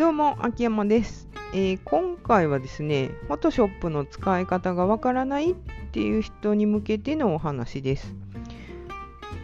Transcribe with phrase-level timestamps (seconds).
[0.00, 5.54] どうも、秋山です、えー今回はですね、Photoshop の使い方がわからないっ
[5.92, 8.14] ていう人に向けてのお話です。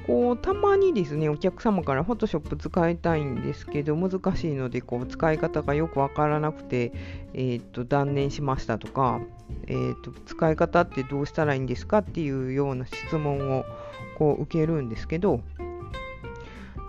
[0.07, 6.91] こうたまにですね、お客様から Photoshop 使いたいんですけど、難しいのでこう使い方がよくわからなくて、
[7.35, 9.21] えーと断念しましたとか、
[9.67, 13.67] えーと、使い方ってどうしたらいいんですかっていうような質問を
[14.17, 15.43] こう受けるんですけど、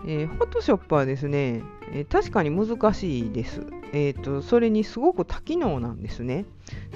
[0.06, 1.64] えー、Photoshop はですね、
[1.94, 3.66] え確かに難しいです。
[3.94, 4.42] えーと。
[4.42, 6.46] それにすごく多機能なんですね。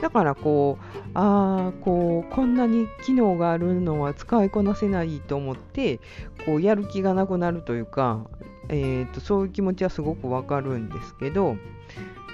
[0.01, 5.99] だからこう、ああ、こう、こんなに機能があるのは使いこなせないと思って、
[6.45, 8.25] こう、やる気がなくなるというか、
[8.69, 11.57] えーと、そういう気持ちはすごくわかるんですけど、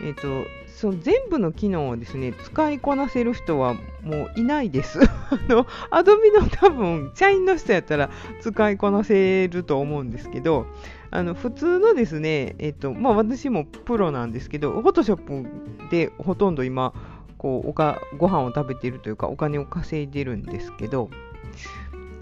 [0.04, 5.00] えーと、その全部の機能をですね、使いこなせる人はもういないです。
[5.02, 5.08] あ
[5.50, 8.12] の、アドビの多分、社員の人やったら
[8.42, 10.68] 使いこなせると思うんですけど、
[11.10, 16.94] あの普通のですね、えっとまあ、私もプロなんですけど、フォトショップでほとんど今、
[17.38, 21.10] こうおかご飯を食べているというか、お金を稼いでるんですけど、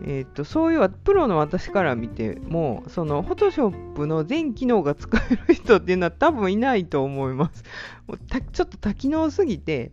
[0.06, 7.64] えっとそういうプロの私から見ても、そのフォトショップの全機能が使える人っていうのは多分いないと思います。
[8.08, 9.92] もうたちょっと多機能すぎて、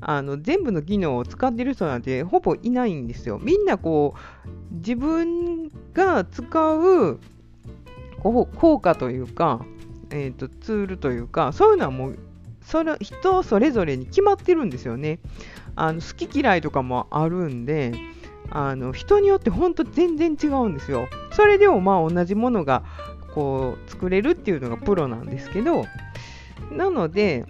[0.00, 3.38] あの全部の機能を使ってる人なんてほぼいないんですよ。
[3.40, 7.18] みんなこう自分が使う
[8.32, 9.64] 効果というか、
[10.10, 12.18] えーと、ツールというか、そういうのはもう
[12.62, 15.20] それ人それぞれに決まってるんですよね。
[15.74, 17.92] あの好き嫌いとかもあるんで、
[18.50, 21.08] あの人によって本当全然違うんですよ。
[21.32, 22.82] それでもまあ同じものが
[23.34, 25.84] こう作れるっていうのがプロなんですけど、
[26.70, 27.44] なので、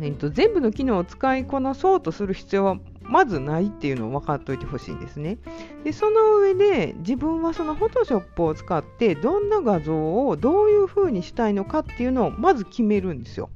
[0.00, 5.38] えーと、全部の機能を使いこなそうとする必要はまずないっていうのを分かっておいてほしいんですね。
[5.84, 13.50] で、その上で自分はその Photoshop を使ってどんな画像をどういう風にしたいのかっていうのをまず決めるんですよ。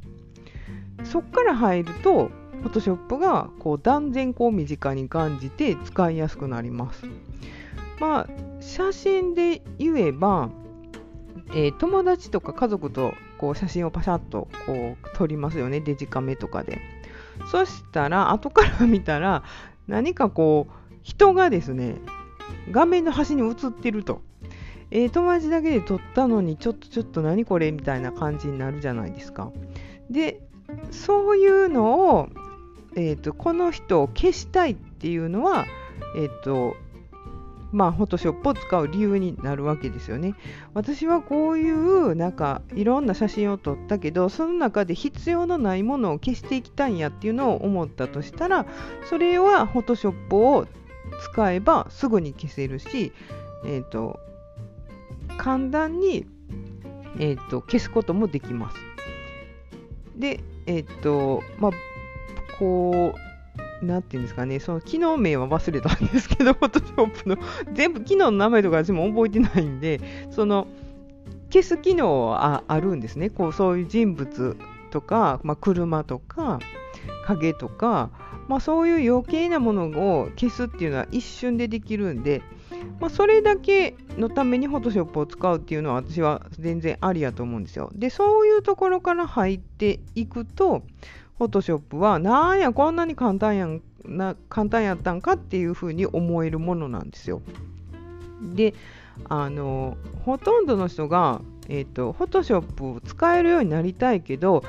[1.04, 2.30] そこから入ると
[2.62, 7.04] Photoshop がこう断然こう身近に感じて使いやすくなります。
[7.98, 8.28] まあ、
[8.60, 10.50] 写真で言えば、
[11.50, 17.00] えー友達とか家族とこう写真をパシャッとこう撮りますよね、デジカメとかで。
[17.46, 19.42] そしたら、後から見たら、
[19.88, 21.96] 何かこう、人がですね、
[22.70, 24.22] 画面の端に映ってると。
[24.92, 27.70] えー友達だけで撮ったのに、ちょっとちょっと何これ？
[27.70, 29.52] みたいな感じになるじゃないですか。
[30.10, 30.40] で、
[30.90, 32.28] そういうのを、
[32.96, 35.66] えーと、この人を消したいっていうのは、
[36.16, 36.74] えっ、と、
[37.72, 40.34] まあ、フォトショップを使う理由になるわけですよね。
[40.75, 48.66] 私はこういうなんかいろんな写真を撮ったけどその中で必要のないものを消していきたいんやっていうのを思ったとしたら
[49.08, 50.66] それはフォトショップを
[51.32, 53.12] 使えばすぐに消せるし、
[53.64, 54.19] えー、と
[55.38, 56.26] 簡単に、
[57.19, 58.76] えー、と消すこともできます。
[60.16, 61.70] で、えっ、とまあ
[62.58, 63.29] こう
[63.82, 67.36] なんていうんですかね、その機能名は忘れたんですけど、フォトショップの
[67.72, 70.66] 全部機能の名前とか私も覚えてないんで、その
[71.52, 73.30] 消す機能はあるんですね。
[73.30, 74.56] こうそういう人物
[74.90, 76.60] とか、まあ、車とか
[77.26, 78.10] 影とか、
[78.48, 79.86] まあ、そういう余計なもの
[80.20, 82.42] を消すっていうのは一瞬でできるんで、
[82.98, 87.90] まあ、それだけのために Photoshop を使うっていうのは私は全然ありやと思うんですよ。
[87.94, 90.82] で、そういうところから入っていくと、
[91.40, 97.40] フォトショップはなんやこんなに簡単やんな簡単やったんかっていうふうに思えるものなんですよ。
[98.54, 98.74] で
[99.24, 99.96] あの
[100.26, 101.40] ほとんどの人が、
[101.70, 104.64] えーと、フォトショップを使えるようになりたいけど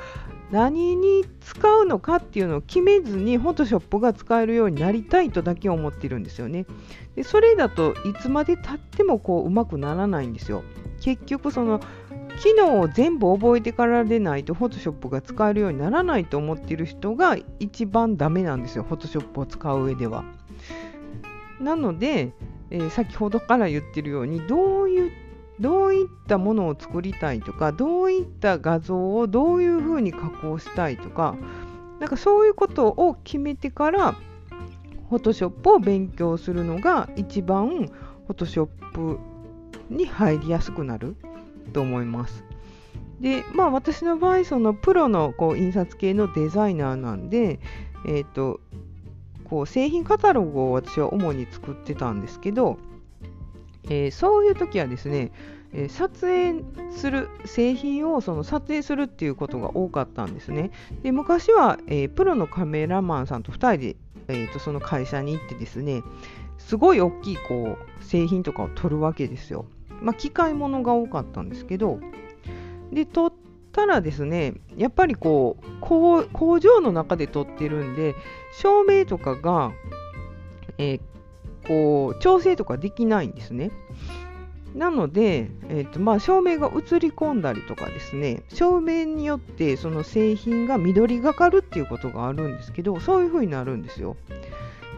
[0.50, 6.64] 何に使うのかっていうのを決めずにフォトショップが使えるようになりたいとだけ思ってるんですよね。
[7.16, 10.62] でそれだといつまでたってもこううまくならないんですよ。
[11.02, 11.80] 結局その
[12.40, 20.24] 機能を全部覚えてからでないと Photoshop が使えるようにならないと思っている人が一番ダメなんですよ Photoshop を使う上では。
[21.60, 22.32] なので、
[22.70, 25.12] えー先ほどから言ってるようにどういう
[25.60, 31.36] どういったものを作りたいとかどういった画像をどういうふうに加工したいとか
[32.00, 34.16] なんかそういうことを決めてから
[35.10, 37.90] Photoshop を勉強するのが一番
[38.28, 39.18] Photoshop
[39.90, 41.16] に入りやすくなる
[41.72, 42.44] と思います。
[43.20, 47.60] で、まあ私の場合、そのプロのこう印刷系のデザイナーなんで、
[48.06, 48.60] えっ、と、
[49.44, 52.78] こう製品カタログを私は主に作ってたんですけど、
[53.84, 55.30] えーそういう時はですね、
[55.74, 60.70] え撮影する製品をその撮影するっていうことが多かったんですね。
[61.02, 63.96] で昔は、えープロのカメラマンさんと2人で、
[64.28, 66.02] えーとその会社に行ってですね
[66.58, 69.66] すごい大きいこう製品とかを撮るわけですよ。
[70.02, 72.00] まあ、機械物が多かったんですけど
[72.92, 73.32] で撮っ
[73.72, 78.14] ただですね、やっぱりこう工場の中で撮ってるんで、
[78.60, 79.72] 照明とかが、
[80.76, 81.00] えー、
[81.66, 83.70] こう調整とかできないんですね。
[84.74, 94.16] なので、えーとまあ、照明が映り込んだりとかですね、照明によってその製品が緑がかるっていうことがあるんですけど、そういう風になるんですよ。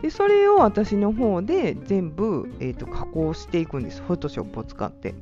[0.05, 5.15] でそれを私の方で全部、えーと、加工していくんです、Photoshop を使って。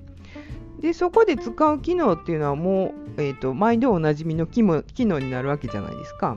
[0.81, 4.82] でそこで使う機能っていうのはもう、えーと、毎度おなじみの機能
[5.20, 6.37] になるわけじゃないですか。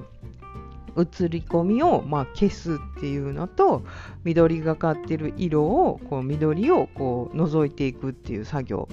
[0.97, 3.83] 映り込みを、まあ、消すっていうのと
[4.23, 8.87] 緑がかってる色をこう緑をこう除いていくっていう作業。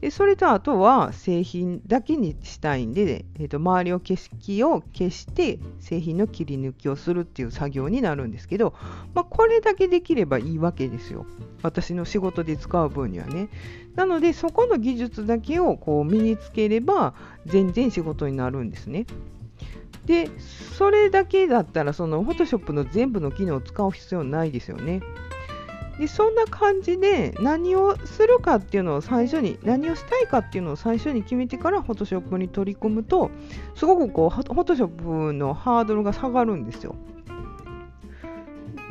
[0.00, 8.74] でそれとあとは製品だけにしたいんで、えー、と周りを景色を消して製品の切り抜きをするっていう作業になるんですけど、
[9.14, 11.26] まあ、これだけできればいいわけですよ。
[11.62, 13.48] 私の仕事で使う分にはね。
[13.96, 17.14] なのでそこの技術だけをこう身につければ
[17.46, 19.06] 全然仕事になるんですね。
[20.08, 25.02] でそれだけだったらその Photoshop の全部の機能を使う必要ないですよね。
[25.98, 33.30] でそんな感じで何をするかっていうのを最初に何をしたいかっていうのを最初に決めてから Photoshop に取り組むと
[33.74, 36.94] すごくこう Photoshop のハードルが下がるんですよ。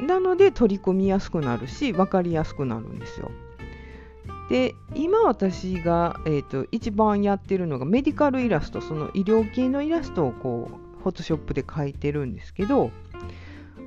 [0.05, 3.31] なので取り組みやすくなるし分かりやすくなるんですよ。
[4.51, 12.91] で今私が、えーと、と一番やってるのがメディカルイラストその医療系のイラストをこう Photoshop で描いてるんですけど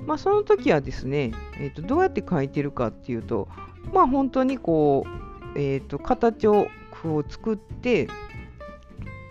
[0.07, 3.49] まあ、その時はですね、えーと、どうやって描いてるかっていうと、
[3.93, 5.05] まあ、本当にこ
[5.55, 6.69] う、えーと、形を
[7.29, 8.09] 作って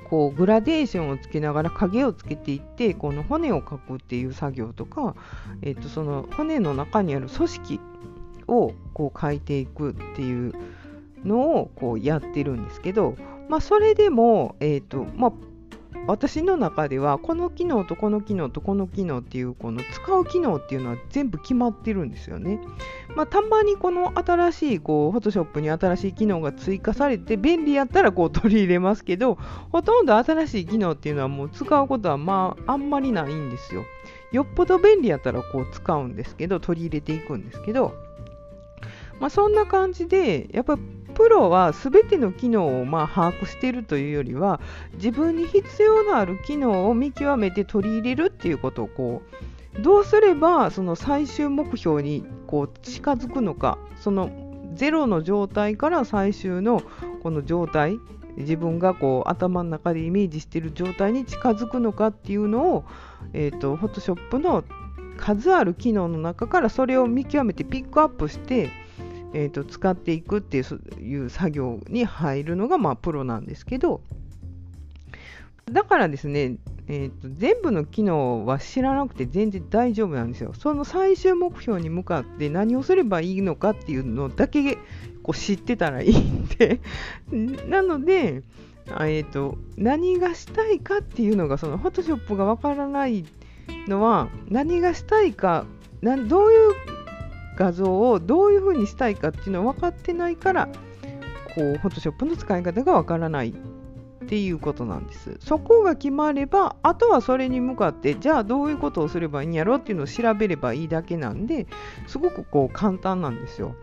[0.10, 5.16] こうグラデーションをつけながら影をつけていってこの骨を描くっていう作業とか、
[5.62, 7.80] えーと、その骨の中にある組織
[8.48, 10.54] をこう描いていくっていう
[11.24, 13.16] のをこうやってるんですけど、
[13.50, 15.34] まあ、それでも、えーとまあ、
[16.10, 22.60] 私の中ではこの機能とこの機能とこの機能っていうこの使う機能っていうのは全部決まってるんですよね。
[23.16, 29.38] まあ、たまにこの新しいこう Photoshop に新しい機能が追加されて便利やったらこう取り入れますけど
[29.72, 33.84] ほとんど新しい機能っていうのはもう使うことはまああんまりないんですよ。
[34.32, 38.09] よっぽど便利やったらこう使うんですけど取り入れていくんですけど
[39.20, 40.82] まあ、そんな感じでやっぱり
[41.14, 44.62] プロは全ての機能をまあ把握しているというよりは
[44.94, 49.22] 自分に必要のある機能を見極めて取り入れるっていうことをこ
[49.78, 54.32] うどうすればその最終目標にこう近づくのかその
[54.76, 56.82] ゼロの状態から最終の
[57.22, 58.00] この状態
[58.38, 62.86] 自分がこう頭の中でイメージしている状態に近づくのかっていうのを、
[63.34, 64.64] えーと、と Photoshop の
[65.18, 68.72] 数ある機能の中からそれを見極めてピックアップして
[69.34, 74.02] えーと、使っていくっていう作業に入るのが、まあ、プロなんですけど
[75.72, 80.54] だからですね、えーと、全部の機能は知らなくて全然大丈夫なんですよ。
[80.56, 84.76] その最終目標に向かって何をすればいいのかっていうのだけ
[85.22, 86.80] こう知ってたらいいんで
[87.70, 88.42] なので、
[88.88, 93.26] えーと、何がしたいかっていうのがその Photoshop がわからない
[93.88, 95.66] のは何がしたいか
[96.02, 96.99] などういう
[97.60, 105.38] 画像をどういうふうにしたいかっていうのは分かってないからこう Photoshop の使い方が分からないっていうことなんです。
[105.40, 111.68] そこが決まればあとはそれに向かってじゃあどういうことをすればいいんやろっていうのを調べればいいだけなんで
[112.08, 113.76] すごくこう簡単なんですよ。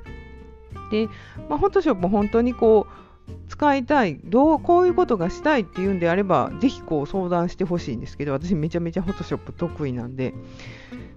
[0.90, 1.09] で、
[1.50, 3.06] まあ、Photoshop 本当にこう
[3.49, 10.33] 使いたいどうこういうことがしたいっていうんであればぜひこう相談してほしいんですけど私めちゃめちゃ Photoshop 得意なんで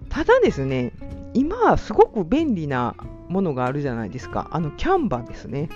[0.08, 0.92] ただですね
[1.34, 2.94] 今すごく便利な
[3.28, 4.48] ものがあるじゃないですか。
[4.50, 5.68] あのキャンバーですね。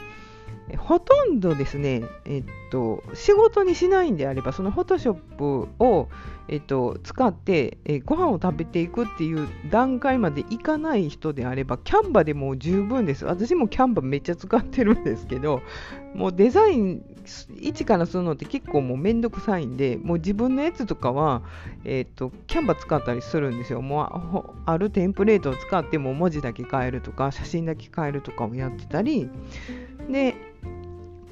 [0.79, 6.09] ほとんどですね、えっと、仕事にしないんであれば、そのフォトショップを、
[6.49, 13.25] えっと、使って、えご飯を食べていくっていう段階までいかない人であれば、キャンバでも十分です。
[13.25, 15.61] 私もキャンバめっちゃ使ってるんですけど、
[16.15, 17.03] もうデザイン
[17.61, 21.43] 一からするのって結構もうめんどくさいんで、もう自分のやつとかは、
[21.85, 23.83] えっと、キャンバ使ったりするんですよ。
[23.83, 29.29] もうあるテンプレートを使っても文字だけ変えるとか、写真だけ変えるとかをやってたり、
[30.11, 30.35] で、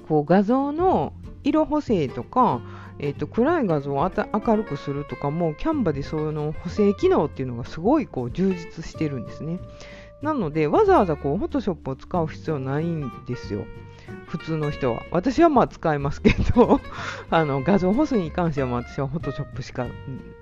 [0.08, 1.12] こう画像の
[1.44, 2.60] 色補正とか、
[2.98, 9.58] えーと、暗い画像を明るくするとかもキャンバでその補正機能っていうのがすごいこう充実してるんですね。
[10.22, 13.64] なのでわざわざこうフォトショップを使う必要ないんですよ。
[14.26, 15.02] 普通の人は。
[15.11, 16.80] 私はまあ使いますけど
[17.30, 19.87] あの画像補正に関しては私はフォトショップしか、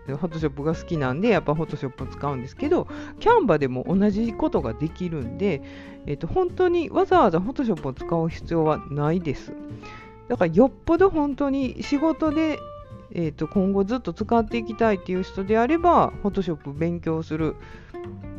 [0.06, 2.86] フォトショップが好きなんで、やっぱフォトショップを使うんですけど、
[3.18, 5.62] キャンバでも同じことができるんで、
[6.06, 9.52] えっ、と、本当にわざわざフォトショップを使う必要はないです。
[10.28, 12.58] だからよっぽど本当に仕事で
[13.12, 17.56] えーと、今後ずっと使っていきたいっていう人であれば Photoshop 勉強する、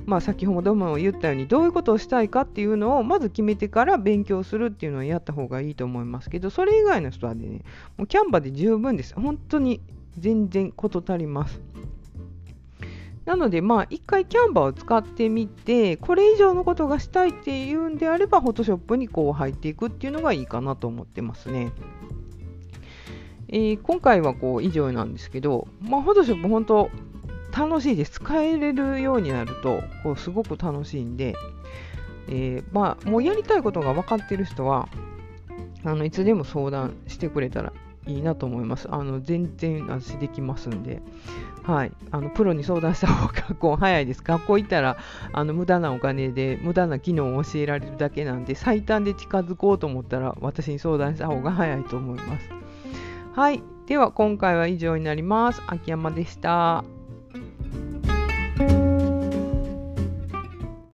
[0.05, 7.63] まあ、先ほども言ったようにどういうことをしたいかっていうのをまず決めてから勉強するっていうのをやった方がいいと思いますけどそれ以外の人はね
[7.97, 9.81] もうキャンバで十分です本当に
[10.17, 11.61] 全然事足ります
[13.25, 21.71] なのでまあ一回キャンバーを使ってみてこれ以上のことがしたいっていうんであれば Photoshop にこう入っていくっていうのがいいかなと思ってますね。
[23.53, 26.89] えー、今回はこう以上なんですけど、まあ、フォトショップ本当
[27.51, 28.11] 楽しいです。
[28.11, 31.35] 使えれるようになると、こうすごく楽しいんで、
[32.27, 34.87] えー、まあ、もうやりたいことが分かってる人は、
[35.83, 37.73] あのいつでも相談してくれたら
[38.07, 38.87] いいなと思います。
[38.91, 41.01] あの全然私できますんで、
[41.63, 44.21] はい、あのプロに相談した方がこう早いです。
[44.23, 44.97] 学校行ったら
[45.33, 52.49] あの無駄なお金で無駄な機能を教えられるだけなんで、最短で近づこうと思ったら私に相談した方が早いと思います。
[53.33, 53.63] はい。
[53.87, 55.61] では今回は以上になります。
[55.67, 56.83] 秋山でした。